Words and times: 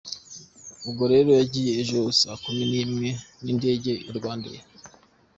Ubwo 0.87 1.03
rero 1.13 1.29
yagiye 1.39 1.71
ejo 1.81 1.99
saa 2.19 2.39
kumi 2.43 2.63
n’imwe 2.71 3.09
n’indege 3.43 3.91
ya 4.05 4.11
RwandAir. 4.17 4.63